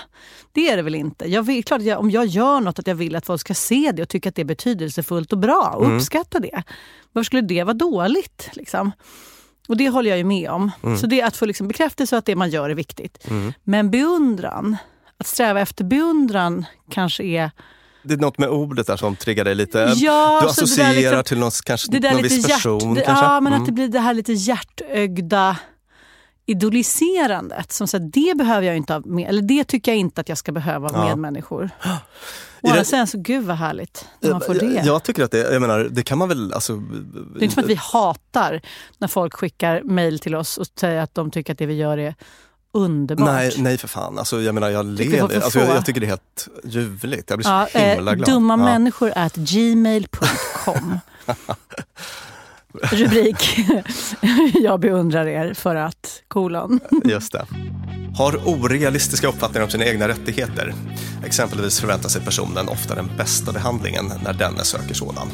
[0.53, 1.31] Det är det väl inte?
[1.31, 3.93] Jag vill, klart jag, om jag gör något att jag vill att folk ska se
[3.95, 6.63] det och tycka att det är betydelsefullt och bra och uppskatta det.
[7.13, 8.51] Varför skulle det vara dåligt?
[8.53, 8.93] Liksom?
[9.69, 10.71] Och det håller jag ju med om.
[11.01, 13.27] Så det är att få liksom bekräftelse och att det man gör är viktigt.
[13.63, 14.77] Men beundran,
[15.17, 17.51] att sträva efter beundran kanske är
[18.05, 19.93] Det är något med ordet där som triggar dig lite.
[19.97, 22.57] Ja, du så det där associerar liksom- till någon, kanske, det där någon viss hjärt,
[22.57, 22.95] person.
[22.95, 23.25] det, kanske?
[23.25, 23.63] Ja, men Mm.
[23.63, 25.57] att det blir det här lite hjärtögda
[26.47, 27.73] idoliserandet.
[27.73, 30.29] Som så här, det behöver jag inte av med, eller det tycker jag inte att
[30.29, 31.05] jag ska behöva av Ja.
[31.09, 31.71] medmänniskor.
[32.63, 34.67] Och det- sen så, gud vad härligt när man får det.
[34.67, 37.55] Jag, jag tycker att det, jag menar, det kan man väl, alltså, Det är inte
[37.55, 38.61] som att vi hatar
[38.99, 41.99] när folk skickar mejl till oss och säger att de tycker att det vi gör
[41.99, 42.15] är
[42.75, 43.27] underbart.
[43.27, 44.19] Nej, nej för fan.
[44.19, 45.43] Alltså, jag menar, jag lever.
[45.43, 47.31] Alltså, jag, jag tycker det är helt ljuvligt.
[47.31, 48.29] Jag blir Ja, så himla eh, glad.
[48.29, 48.65] dumma ja.
[48.65, 50.99] människor at gmail.com.
[52.83, 53.59] Rubrik.
[54.55, 56.81] jag beundrar er för att, kolon.
[57.05, 57.47] Just det.
[58.17, 60.75] Har orealistiska uppfattningar om sina egna rättigheter.
[61.25, 65.29] Exempelvis förväntar sig personen ofta den bästa behandlingen när denne söker sådan.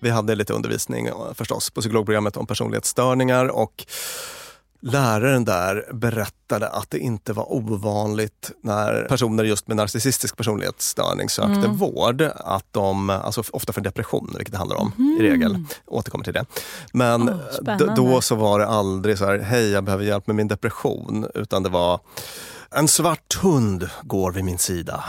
[0.00, 3.86] Vi hade lite undervisning eh, förstås på psykologprogrammet om personlighetsstörningar och
[4.84, 11.52] läraren där berättade att det inte var ovanligt när personer just med narcissistisk personlighetsstörning sökte
[11.52, 11.76] Mm.
[11.76, 15.16] vård, att de, alltså ofta för depression, vilket det handlar om Mhm.
[15.20, 16.44] i regel, återkommer till det.
[16.92, 17.94] Men spännande.
[17.96, 21.62] då så var det aldrig så här, hej jag behöver hjälp med min depression, utan
[21.62, 22.00] det var
[22.70, 25.04] en svart hund går vid min sida.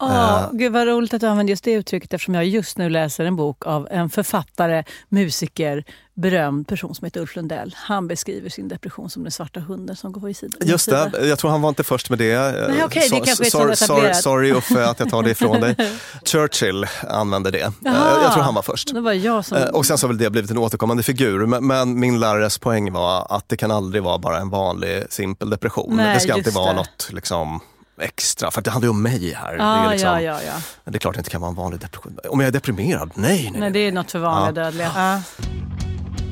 [0.00, 3.24] Åh, Gud vad roligt att du använder just det uttrycket eftersom jag just nu läser
[3.24, 7.74] en bok av en författare, musiker, berömd person som heter Ulf Lundell.
[7.78, 10.60] Han beskriver sin depression som den svarta hunden som går vid sidan.
[10.68, 12.38] Just det, jag tror han var inte först med det.
[12.38, 15.76] Nej, det So- sorry, sorry, sorry Uffe att jag tar det ifrån dig.
[16.24, 17.60] Churchill använde det.
[17.60, 18.22] Eh, Jaha.
[18.22, 18.94] Jag tror han var först.
[18.94, 19.56] Det var jag som...
[19.58, 21.46] Eh, Och sen så har väl det blivit en återkommande figur.
[21.60, 25.96] Men, min lärares poäng var att det kan aldrig vara bara en vanlig simpel depression.
[25.96, 26.76] Nej, det ska alltid vara det.
[26.76, 27.60] något liksom,
[28.00, 28.50] extra.
[28.50, 29.52] För det handlar ju om mig här.
[29.52, 30.90] det, Ja, är liksom, ja, ja, ja.
[30.90, 32.18] det är klart det inte kan vara en vanlig depression.
[32.28, 33.10] Om jag är deprimerad?
[33.14, 34.90] Nej, nej, Nej, det är något för vanliga dödliga.
[34.96, 35.20] Ja.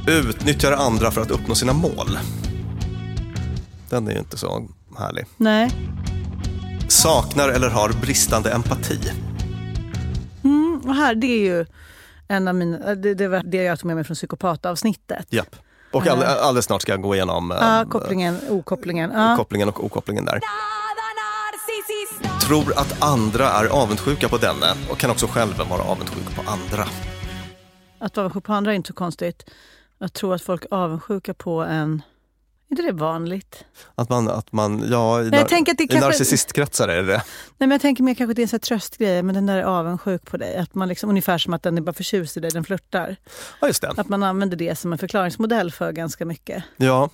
[0.07, 2.19] Utnyttjar andra för att uppnå sina mål.
[3.91, 5.27] Den är ju inte så härlig.
[5.37, 5.71] Nej.
[6.89, 8.99] Saknar eller har bristande empati.
[10.85, 11.67] Och här, det är ju
[12.29, 12.95] en av mina...
[12.95, 15.27] Det, det var det jag tog med mig från psykopatavsnittet.
[15.31, 15.57] Japp.
[15.93, 19.11] Och all, alldeles snart ska jag gå igenom eh, Ja, kopplingen, okopplingen.
[19.15, 19.37] Ja.
[19.37, 20.41] kopplingen och okopplingen där.
[22.47, 26.89] Tror att andra är avundsjuka på denne och kan också själva vara avundsjuka på andra.
[28.01, 29.45] Att vara avundsjuk på andra är inte så konstigt.
[30.03, 32.03] Jag tror att folk är avundsjuka på en...
[32.69, 33.65] Är inte det vanligt?
[33.95, 37.03] Att man, att man ja, i, jag tänker att det i kanske- narcissistkretsar är det
[37.03, 37.13] det.
[37.13, 37.23] Nej,
[37.59, 39.63] men jag tänker mer kanske att det är en sån tröstgrej, men den där är
[39.63, 40.57] avundsjuk på dig.
[40.57, 43.17] Att man liksom, ungefär som att den är bara förtjust i dig, den flörtar.
[43.61, 43.89] Ja, just det.
[43.97, 46.65] Att man använder det som en förklaringsmodell för ganska mycket.
[46.77, 47.11] Ja,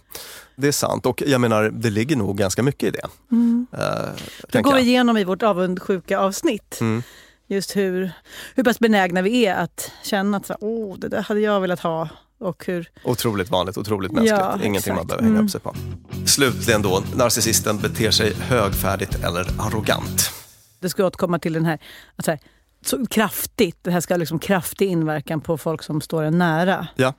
[0.57, 1.07] det är sant.
[1.07, 3.07] Och jag menar, det ligger nog ganska mycket i det.
[3.31, 3.67] Mm.
[3.73, 4.09] Eh,
[4.53, 6.79] Det går vi igenom i vårt avundsjuka avsnitt.
[6.81, 7.03] Mm.
[7.47, 8.11] Just hur,
[8.55, 11.81] hur pass benägna vi är att känna att så, oh, det där hade jag velat
[11.81, 12.09] ha.
[12.41, 14.41] Och hur, Otroligt vanligt, otroligt mänskligt.
[14.41, 15.09] Ja, Ingenting man exakt.
[15.09, 15.45] behöver hänga Mm.
[15.47, 15.75] upp sig på.
[16.27, 20.31] Slutligen då, narcissisten beter sig högfärdigt eller arrogant.
[20.81, 21.79] det ska återkomma till den här,
[22.17, 22.41] att så här
[22.87, 26.87] så kraftigt, det här ska ha liksom kraftig inverkan på folk som står en nära.
[26.97, 27.13] Ja.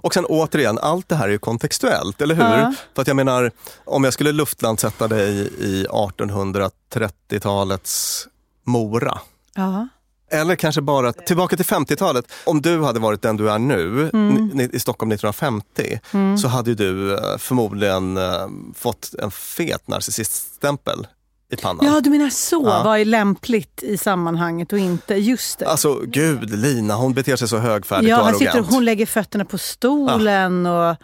[0.00, 2.42] Och sen återigen, allt det här är ju kontextuellt, eller hur?
[2.44, 2.74] Ja.
[2.94, 3.50] För att jag menar,
[3.84, 8.26] om jag skulle luftlandsätta dig i 1830-talets
[8.64, 9.18] Mora,
[9.54, 9.88] Ja.
[10.30, 12.24] Eller kanske bara tillbaka till 50-talet.
[12.44, 14.60] Om du hade varit den du är nu Mm.
[14.72, 16.00] i Stockholm 1950
[16.42, 21.06] så hade du eh, förmodligen eh, fått en fet narcissiststämpel
[21.52, 21.86] i pannan.
[21.86, 22.62] ja, du menar så.
[22.66, 22.82] Ja.
[22.84, 25.14] Vad är lämpligt i sammanhanget och inte?
[25.14, 25.66] Just det.
[25.68, 28.38] Alltså gud, Lina hon beter sig så högfärdigt ja, och arrogant.
[28.38, 30.96] sitter, hon lägger fötterna på stolen och,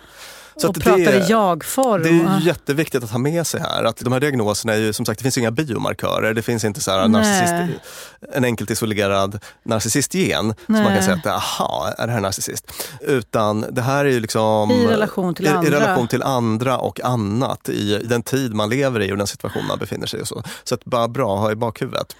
[0.59, 2.03] Så och pratar det- i jag-form.
[2.03, 5.07] Det är jätteviktigt att ha med sig här att de här diagnoserna är ju som
[5.07, 6.35] sagt, det finns inga biomarkörer.
[6.35, 7.81] Det finns inte så här narcissist,
[8.33, 12.73] en enkelt isolerad narcissistgen som man kan säga att aha, är det här narcissist?
[13.01, 15.69] Utan det här är ju liksom I relation till i, andra.
[15.69, 19.67] i relation till andra och annat i den tid man lever i och den situation
[19.69, 20.27] man befinner sig i.
[20.27, 20.43] Så.
[20.65, 22.17] så att bara bra att ha i bakhuvudet.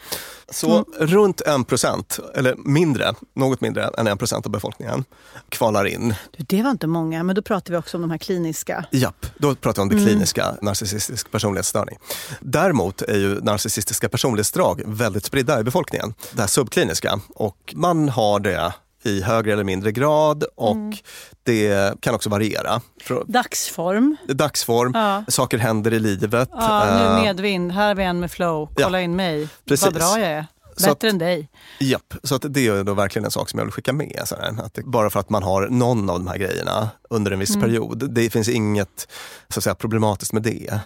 [0.51, 0.85] Så Mm.
[1.09, 5.05] runt en procent, eller mindre, något mindre än en procent av befolkningen
[5.49, 6.15] kvalar in.
[6.37, 8.85] Du, det var inte många, men då pratar vi också om de här kliniska.
[8.91, 10.07] Japp, då pratar vi om det Mm.
[10.07, 11.99] kliniska narcissistisk personlighetsstörning.
[12.41, 16.15] Däremot är ju narcissistiska personlighetsdrag väldigt spridda i befolkningen.
[16.33, 17.21] Det här subkliniska.
[17.35, 20.97] Och man har det i högre eller mindre grad och Mm.
[21.43, 22.81] det kan också variera.
[23.27, 24.17] Dagsform.
[24.29, 25.25] Dagsform, Ja.
[25.29, 26.49] saker händer i livet.
[26.53, 27.73] Ja, nu Eh, medvind.
[27.73, 28.69] Här har vi en med flow.
[28.77, 29.49] Kolla Ja, in mig.
[29.69, 29.85] precis.
[29.85, 30.47] Vad bra jag är.
[30.85, 31.49] Bättre att- än dig.
[31.81, 34.23] Japp, så att det är då verkligen en sak som jag vill skicka med.
[34.25, 37.31] Så här, att det, bara för att man har någon av de här grejerna under
[37.31, 37.61] en viss Mm.
[37.69, 38.15] period.
[38.15, 39.09] Det finns inget
[39.49, 40.81] så att säga, problematiskt med det.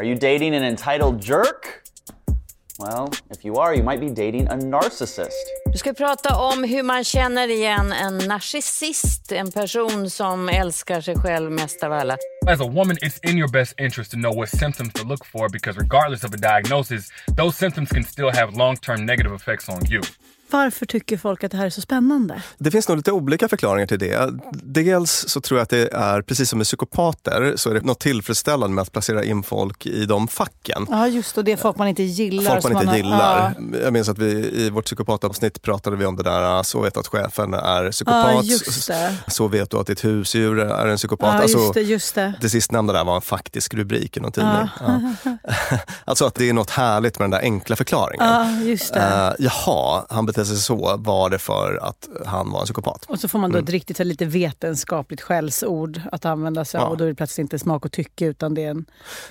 [0.00, 1.64] Are you dating an entitled jerk?
[2.80, 5.44] Well, if you are, you might be dating a narcissist.
[5.72, 11.16] Du ska prata om hur man känner igen en narcissist, en person som älskar sig
[11.16, 12.16] själv mest av alla.
[12.46, 15.48] As a woman, it's in your best interest to know what symptoms to look for
[15.48, 19.80] because, regardless of a diagnosis, those symptoms can still have long term negative effects on
[19.88, 20.00] you.
[20.50, 22.42] Varför tycker folk att det här är så spännande?
[22.58, 24.30] Det finns nog lite olika förklaringar till det.
[24.52, 28.00] Dels så tror jag att det är, precis som med psykopater, så är det något
[28.00, 30.86] tillfredsställande med att placera in folk i de facken.
[30.90, 32.50] Ja, just och det är folk man inte gillar.
[32.50, 33.54] Folk som man inte gillar.
[33.72, 33.78] Ja.
[33.82, 37.00] Jag minns att vi i vårt psykopatavsnitt pratade vi om det där, så vet du
[37.00, 38.44] att chefen är psykopat,
[38.88, 41.34] Ja, så vet du att ditt husdjur är en psykopat.
[41.34, 42.34] Ja, Alltså, just det, just det.
[42.40, 44.68] det sistnämnda där var en faktisk rubrik i någon tidning.
[44.80, 45.00] Ja.
[46.04, 48.26] alltså att det är något härligt med den där enkla förklaringen.
[48.26, 49.00] Ja, just det.
[49.00, 53.04] Uh, jaha, han beter sig så, var det för att han var en psykopat?
[53.04, 56.86] Och så får man då ett riktigt lite vetenskapligt skällsord att använda sig av.
[56.86, 56.90] Ja.
[56.90, 58.84] Och då är det plötsligt inte smak och tycke utan det är en...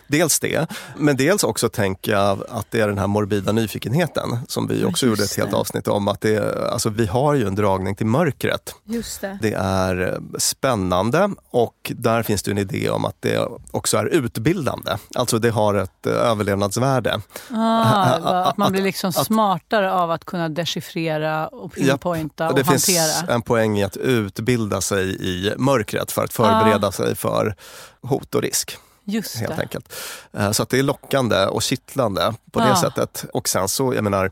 [0.07, 4.85] Dels det, men dels också tänka att det är den här morbida nyfikenheten som vi
[4.85, 5.57] också Ja, gjorde ett helt det.
[5.57, 6.07] avsnitt om.
[6.07, 8.75] Att att det, alltså, vi har ju en dragning till mörkret.
[8.83, 9.39] Just det.
[9.41, 14.05] Det är eh, spännande och där finns det en idé om att det också är
[14.05, 14.91] utbildande.
[15.15, 17.21] Alltså det har ett eh, överlevnadsvärde.
[17.51, 18.03] Ah,
[18.49, 20.98] att man blir liksom smartare av att kunna dechiffrera
[21.47, 23.03] och pinpointa Ja, och det hantera.
[23.03, 27.55] finns en poäng i att utbilda sig i mörkret för att förbereda sig för
[28.01, 28.77] hot och risk.
[29.03, 29.61] Just helt det.
[29.61, 29.93] enkelt.
[30.33, 32.75] Eh, Så att det är lockande och kittlande på det Ja.
[32.81, 33.25] sättet.
[33.33, 34.31] Och sen så, jag menar,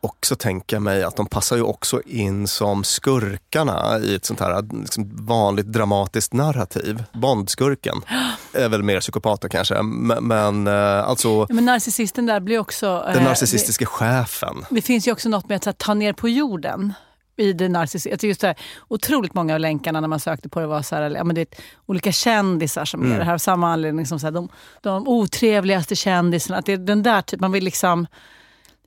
[0.00, 4.80] också tänka mig att de passar ju också in som skurkarna i ett sånt här
[4.80, 7.02] liksom vanligt dramatiskt narrativ.
[7.12, 7.94] Bondskurken
[8.52, 13.04] är väl mer psykopater kanske, men, men eh, alltså Ja, Men narcissisten där blir också...
[13.06, 14.64] den eh, narcissistiska chefen.
[14.70, 16.92] Det, finns ju också något med att här, ta ner på jorden.
[17.38, 18.26] I det narcissistiska.
[18.26, 18.56] Just det här,
[18.88, 21.40] otroligt många av länkarna när man sökte på det var så här, ja, men det
[21.40, 21.46] är
[21.86, 23.12] olika kändisar som Mm.
[23.12, 24.48] är det här av samma anledning som så här, de,
[24.82, 26.58] de otrevligaste kändisarna.
[26.58, 28.06] Att det är den där typen, man vill liksom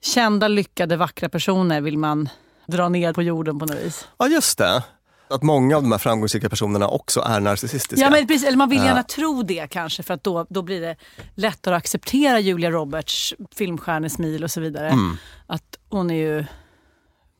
[0.02, 2.30] kända, lyckade, vackra personer vill man
[2.68, 4.08] dra ner på jorden på något vis.
[4.18, 4.84] Ja, just det.
[5.32, 8.06] Att många av de här framgångsrika personerna också är narcissistiska.
[8.06, 9.16] Ja, men precis, eller man vill gärna Ja.
[9.16, 10.96] tro det kanske för att då, då blir det
[11.36, 14.90] lättare att acceptera Julia Roberts filmstjärnesmil och så vidare.
[14.90, 15.18] Mm.
[15.48, 16.46] Att hon är ju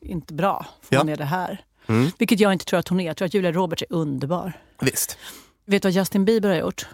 [0.02, 1.12] inte bra, för hon Ja.
[1.12, 1.64] är det här.
[1.86, 2.10] Mm.
[2.18, 3.04] Vilket jag inte tror att hon är.
[3.06, 4.52] Jag tror att Julia Roberts är underbar.
[4.80, 5.18] Visst.
[5.66, 6.86] Vet du vad Justin Bieber har gjort?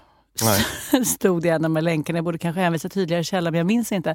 [0.43, 1.05] Nej.
[1.05, 2.17] Stod det i en av de här länkarna.
[2.17, 4.15] Jag borde kanske hänvisa tydligare källa, men jag minns inte.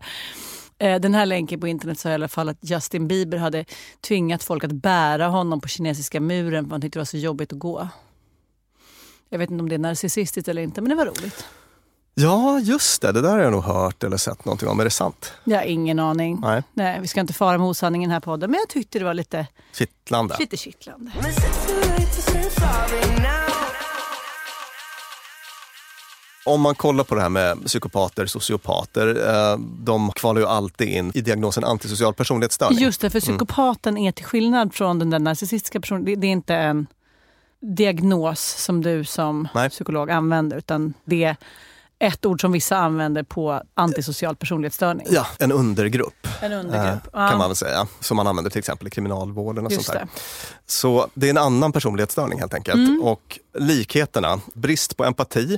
[0.81, 3.65] Eh, Den här länken på internet sa i alla fall att Justin Bieber hade
[4.01, 7.53] tvingat folk att bära honom på kinesiska muren för han tyckte det var så jobbigt
[7.53, 7.87] att gå.
[9.29, 11.45] Jag vet inte om det är narcissistiskt eller inte, men det var roligt.
[12.13, 13.11] Ja, just det.
[13.11, 14.79] Det där har jag nog hört eller sett någonting om.
[14.79, 15.33] Är det sant?
[15.43, 16.39] Jag har ingen aning.
[16.41, 16.63] Nej.
[16.73, 19.47] Nej, vi ska inte fara med osanningen här podden, men jag tyckte det var lite,
[19.73, 20.35] Kittlande.
[20.39, 21.11] lite kittlande.
[26.45, 31.11] Om man kollar på det här med psykopater, sociopater, eh, de kvalar ju alltid in
[31.13, 32.79] i diagnosen antisocial personlighetsstörning.
[32.79, 33.37] Just det, för Mm.
[33.37, 36.87] psykopaten är till skillnad från den där narcissistiska personen, det, det är inte en
[37.59, 39.69] diagnos som du som Nej.
[39.69, 41.35] psykolog använder, utan det
[42.01, 45.07] ett ord som vissa använder på antisocial personlighetsstörning.
[45.09, 46.27] Ja, en undergrupp.
[46.41, 47.07] En undergrupp.
[47.15, 47.29] eh.
[47.29, 47.87] Kan man väl säga.
[47.99, 50.05] Som man använder till exempel i kriminalvården och Just sånt där.
[50.05, 50.21] det.
[50.65, 52.75] Så det är en annan personlighetsstörning helt enkelt.
[52.75, 53.01] Mm.
[53.03, 55.57] Och likheterna, brist på empati,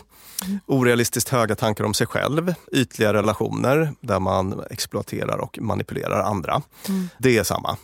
[0.66, 6.62] orealistiskt höga tankar om sig själv, ytliga relationer där man exploaterar och manipulerar andra.
[6.88, 7.10] Mm.
[7.18, 7.78] Det är samma.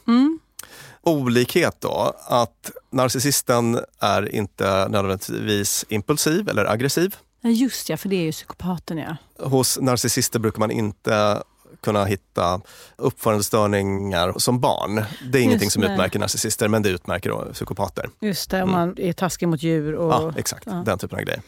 [1.02, 7.16] Olikhet då, att narcissisten är inte nödvändigtvis impulsiv eller aggressiv.
[7.42, 9.18] Ja, just ja, för det är ju psykopaten ja.
[9.46, 11.44] Hos narcissister brukar man inte
[11.82, 12.62] kunna hitta
[12.98, 15.04] uppförandestörningar som barn.
[15.32, 18.10] Det är ingenting som utmärker narcissister, men det utmärker psykopater.
[18.20, 19.94] Just det, om man är taskig mot djur.
[19.96, 20.26] Och, Mm.
[20.26, 20.66] Ja, exakt.
[20.86, 21.42] Den typen av grejer.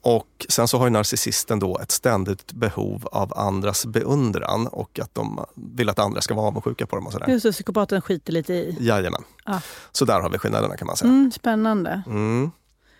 [0.00, 5.14] Och sen så har ju narcissisten då ett ständigt behov av andras beundran och att
[5.14, 7.28] de vill att andra ska vara avundsjuka på dem och sådär.
[7.28, 8.76] Just det, psykopaten skiter lite i.
[8.80, 9.22] Jajamän.
[9.46, 9.60] Ja.
[9.92, 11.10] Så där har vi skillnaderna kan man säga.
[11.10, 12.02] Mm, spännande.
[12.06, 12.50] Mm.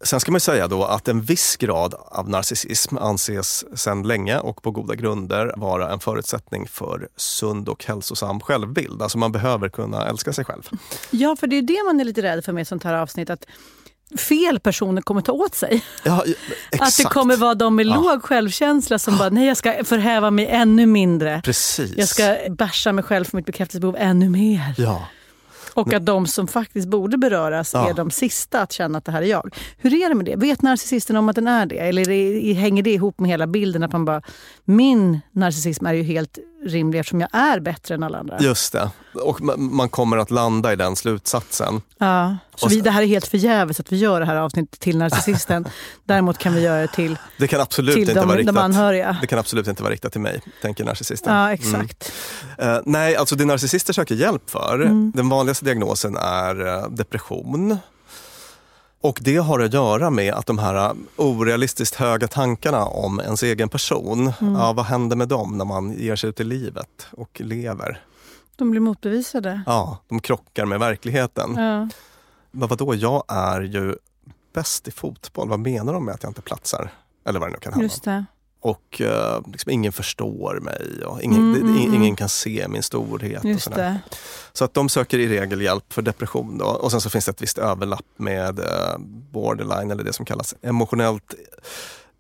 [0.02, 4.62] Sen ska man säga då att en viss grad av narcissism anses sedan länge och
[4.62, 9.02] på goda grunder vara en förutsättning för sund och hälsosam självbild.
[9.02, 10.62] Alltså man behöver kunna älska sig själv.
[11.10, 13.30] Ja, för det är det man är lite rädd för med ett sånt här avsnitt.
[13.30, 13.46] Att
[14.18, 15.84] fel personer kommer ta åt sig.
[16.04, 16.24] Ja.
[16.80, 17.94] Att det kommer vara de med Ja.
[17.96, 21.40] låg självkänsla som bara, nej jag ska förhäva mig ännu mindre.
[21.44, 21.92] Precis.
[21.96, 24.74] Jag ska basha mig själv för mitt bekräftelsebehov ännu mer.
[24.76, 25.08] Ja.
[25.78, 27.88] Och att de som faktiskt borde beröras Ja.
[27.90, 29.54] är de sista att känna att det här är jag.
[29.78, 30.36] Hur är det med det?
[30.36, 31.78] Vet narcissisten om att den är det?
[31.78, 34.22] Eller det, hänger det ihop med hela bilden att man bara,
[34.64, 38.38] min narcissism är ju helt rimlig eftersom jag är bättre än alla andra.
[38.40, 38.90] Just det.
[39.14, 41.80] Och ma- man kommer att landa i den slutsatsen.
[41.98, 44.98] Ja, så vi, det här är helt förgäves att vi gör det här avsnittet till
[44.98, 45.64] narcissisten.
[46.04, 47.18] Däremot kan vi göra det till...
[47.38, 49.16] Det kan absolut Till inte de- vara de riktat, anhöriga.
[49.20, 51.34] Det kan absolut inte vara riktat till mig, tänker narcissisten.
[51.34, 52.12] Ja, exakt.
[52.58, 52.74] Mm.
[52.74, 55.12] Eh, nej, alltså det narcissister söker hjälp för, Mm.
[55.14, 57.76] den vanligaste diagnosen är eh, depression.
[59.00, 63.42] Och det har att göra med att de här eh, orealistiskt höga tankarna om ens
[63.42, 64.54] egen person, Mm.
[64.54, 68.02] ja, vad händer med dem när man ger sig ut i livet och lever?
[68.56, 69.62] De blir motbevisade.
[69.66, 71.54] Ja, de krockar med verkligheten.
[71.56, 71.88] Ja.
[72.50, 73.96] Men vadå, jag är ju
[74.54, 76.90] bäst i fotboll, vad menar de med att jag inte platsar?
[77.26, 77.88] Eller vad det nu kan handla om.
[78.60, 82.82] Och eh, liksom ingen förstår mig och ingen, Mm, det- mm, ingen kan se min
[82.82, 83.44] storhet.
[83.56, 83.76] och sådär.
[83.78, 83.98] det.
[84.52, 86.58] Så att de söker i regel hjälp för depression.
[86.58, 86.64] Då.
[86.64, 88.64] Och sen så finns det ett visst överlapp med eh,
[89.32, 91.34] borderline eller det som kallas emotionellt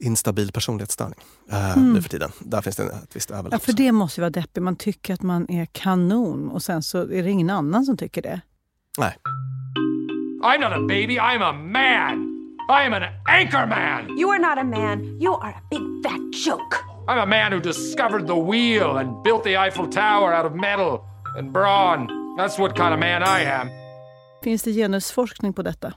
[0.00, 1.18] instabil personlighetsstörning
[1.50, 1.92] eh, Mm.
[1.92, 2.30] nu för tiden.
[2.38, 3.64] Där finns det ett visst Ja, överlapp.
[3.64, 4.62] för det måste ju vara deppigt.
[4.62, 8.22] Man tycker att man är kanon och sen så är det ingen annan som tycker
[8.22, 8.40] det.
[8.98, 9.16] Nej.
[10.44, 12.34] I'm not a baby, I'm a man.
[12.70, 14.18] I am an anchor man.
[14.18, 15.18] You are not a man.
[15.20, 16.76] You are a big fat joke.
[17.08, 21.00] I'm a man who discovered the wheel and built the Eiffel Tower out of metal
[21.38, 22.08] and brawn.
[22.36, 23.68] That's what kind of man I am.
[24.44, 25.92] Finns det genusforskning på detta?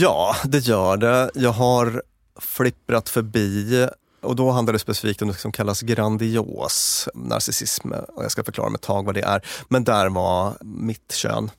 [0.00, 1.30] Ja, det gör det.
[1.34, 2.02] Jag har
[2.40, 3.88] flipprat förbi
[4.22, 7.92] och då handlar det specifikt om det som kallas grandios narcissism.
[7.92, 9.46] Och jag ska förklara om ett tag vad det är.
[9.68, 11.50] Men där var mitt kön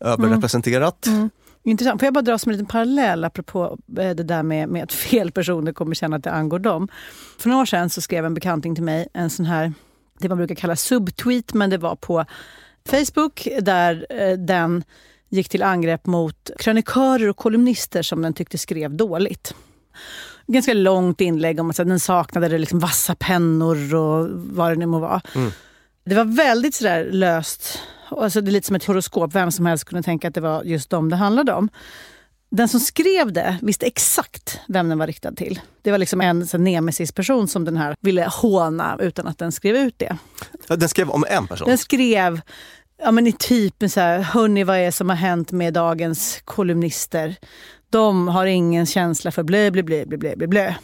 [0.00, 1.06] överrepresenterat.
[1.06, 1.30] Mm.
[1.64, 2.00] Intressant.
[2.00, 4.92] Får jag bara dra som en liten parallell apropå eh, det där med, med att
[4.92, 6.88] fel personer kommer känna att det angår dem.
[7.38, 9.72] För några år sedan så skrev en bekanting till mig en sån här,
[10.18, 12.24] det man brukar kalla subtweet, men det var på
[12.88, 14.84] Facebook där eh, den
[15.28, 19.54] gick till angrepp mot krönikörer och kolumnister som den tyckte skrev dåligt.
[20.46, 24.98] Ganska långt inlägg om att den saknade liksom vassa pennor och vad det nu må
[24.98, 25.20] vara.
[25.34, 25.50] Mm.
[26.04, 27.78] Det var väldigt sådär löst.
[28.08, 29.34] Alltså det är lite som ett horoskop.
[29.34, 31.68] Vem som helst kunde tänka att det var just dem det handlade om.
[32.50, 35.60] Den som skrev det visste exakt vem den var riktad till.
[35.82, 39.98] Det var liksom en nemesis-person som den här ville håna utan att den skrev ut
[39.98, 40.16] det.
[40.68, 41.68] Den skrev om en person?
[41.68, 42.40] Den skrev
[43.02, 46.40] ja, men i typen så här, hörni vad är det som har hänt med dagens
[46.44, 47.36] kolumnister?
[47.90, 50.74] De har ingen känsla för blö, blö, blö, blö, blö, blö.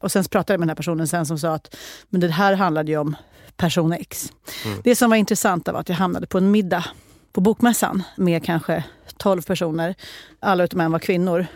[0.00, 1.76] Och sen pratade jag med den här personen sen som sa att
[2.08, 3.16] men det här handlade ju om
[3.58, 4.32] person X.
[4.64, 4.80] Mm.
[4.84, 6.84] Det som var intressant var att jag hamnade på en middag
[7.32, 8.84] på Bokmässan med kanske
[9.16, 9.94] 12 personer.
[10.40, 11.46] Alla utom en var kvinnor.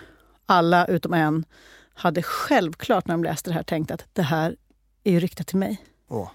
[0.46, 1.44] Alla utom en
[1.94, 4.56] hade självklart när de läste det här tänkt att det här
[5.04, 5.84] är ju riktat till mig.
[6.08, 6.30] Åh.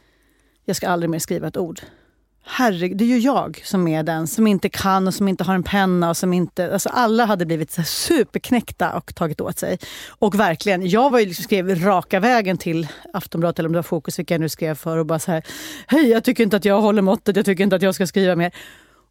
[0.66, 1.82] Jag ska aldrig mer skriva ett ord.
[2.50, 5.56] Herregud, det är ju jag som är den som inte kan och som inte har
[5.56, 6.10] en penna.
[6.10, 6.74] och som inte...
[6.74, 9.80] Alltså alla hade blivit så superknäckta och tagit åt sig.
[10.10, 13.84] Och verkligen, jag var ju liksom skrev raka vägen till Aftonbladet eller om det var
[13.84, 15.44] Fokus, vilka jag nu skrev för och bara så här,
[15.88, 18.36] hej jag tycker inte att jag håller måttet, jag tycker inte att jag ska skriva
[18.36, 18.52] mer.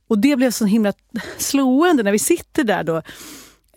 [0.09, 0.93] Och det blev så himla
[1.37, 3.03] slående när vi sitter där då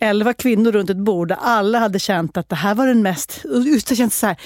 [0.00, 3.44] elva kvinnor runt ett bord där alla hade känt att det här var den mest,
[3.66, 4.36] just det känns så här,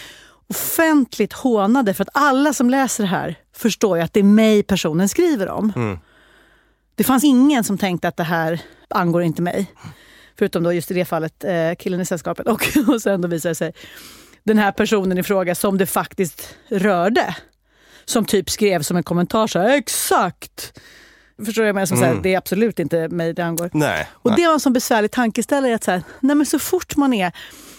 [0.50, 1.94] offentligt hånade.
[1.94, 5.48] För att alla som läser det här förstår ju att det är mig personen skriver
[5.48, 5.72] om.
[5.76, 5.98] Mm.
[6.94, 9.66] Det fanns ingen som tänkte att det här angår inte mig.
[10.38, 12.46] Förutom då just i det fallet eh, killen i sällskapet.
[12.48, 13.72] Och, och sen då visade det sig
[14.44, 17.36] den här personen i fråga som det faktiskt rörde.
[18.04, 20.80] Som typ skrev som en kommentar så här, exakt!
[21.44, 21.60] Förstår du?
[21.62, 21.86] vad Jag menar?
[21.86, 22.22] Som så här, Mm.
[22.22, 23.70] det är absolut inte mig det angår.
[23.72, 24.08] Nej.
[24.12, 24.40] Och nej.
[24.40, 27.32] det var en sån besvärlig tankeställare att så, här, nej men så fort man är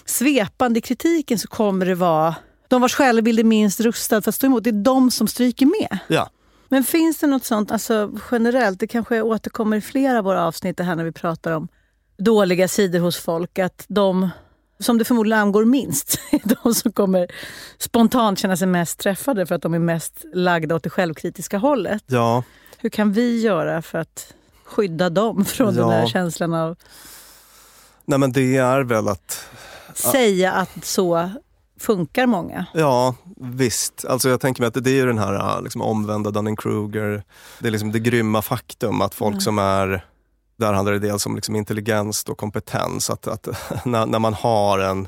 [0.06, 2.36] svepande i kritiken så kommer det vara
[2.76, 4.64] de vars självbild är minst rustad för att stå emot.
[4.64, 5.98] Det är de som stryker med.
[6.08, 6.30] Ja.
[6.70, 10.80] Men finns det något sånt alltså generellt, det kanske återkommer i flera av våra avsnitt
[10.80, 11.68] här när vi pratar om
[12.18, 14.30] dåliga sidor hos folk, att de
[14.80, 17.28] som det förmodligen angår minst är de som kommer
[17.78, 22.04] spontant känna sig mest träffade för att de är mest lagda åt det självkritiska hållet.
[22.08, 22.44] Ja.
[22.78, 24.34] Hur kan vi göra för att
[24.66, 25.92] skydda dem från den Ja.
[25.92, 26.76] här känslan av
[28.06, 29.46] Nej men det är väl att
[29.94, 31.30] säga att så
[31.80, 32.66] funkar många?
[32.74, 34.06] Ja, visst.
[34.06, 37.24] Alltså jag tänker mig att det är ju den här liksom, omvända Dunning-Kruger.
[37.60, 39.42] Det är liksom det grymma faktum att folk Mm.
[39.42, 40.06] som är,
[40.60, 43.10] där handlar det dels om liksom intelligens och kompetens.
[43.10, 43.48] Att, att
[43.86, 45.08] när, när man har en,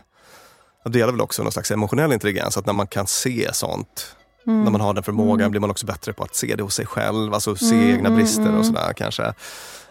[0.85, 4.13] det gäller väl också någon slags emotionell intelligens, att när man kan se sånt,
[4.47, 4.63] Mm.
[4.63, 5.51] när man har den förmågan Mm.
[5.51, 8.07] blir man också bättre på att se det hos sig själv, alltså se Mm, egna
[8.07, 8.57] mm, brister mm.
[8.57, 9.33] och sådär kanske.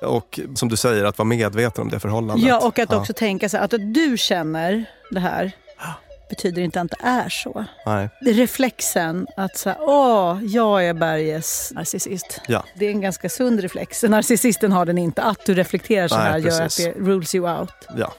[0.03, 2.47] Och som du säger, att vara medveten om det förhållandet.
[2.49, 5.53] Ja, och att också tänka här, att du känner det här
[6.29, 7.65] betyder inte att det är så.
[7.87, 8.09] Nej.
[8.21, 12.41] Reflexen att säga, åh, jag är Berges narcissist.
[12.49, 12.65] Ja.
[12.75, 14.03] Det är en ganska sund reflex.
[14.03, 15.23] Narcissisten har den inte.
[15.23, 17.89] Att du reflekterar så Nej, här gör att det rules you out.
[17.97, 18.13] Ja.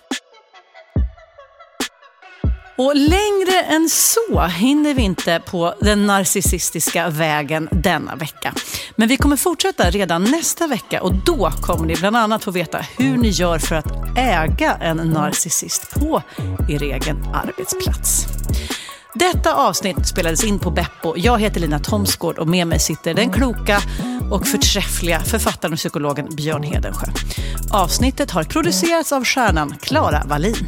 [2.77, 8.53] Och längre än så hinner vi inte på den narcissistiska vägen denna vecka.
[8.95, 12.77] Men vi kommer fortsätta redan nästa vecka och då kommer ni bland annat få veta
[12.97, 16.23] hur ni gör för att äga en narcissist på
[16.69, 18.25] er egen arbetsplats.
[19.13, 21.13] Detta avsnitt spelades in på Beppo.
[21.15, 23.79] Jag heter Lina Thomsgård och med mig sitter den kloka
[24.31, 27.07] och förträffliga författaren och psykologen Björn Hedensjö.
[27.71, 30.67] Avsnittet har producerats av stjärnan Klara Wallin.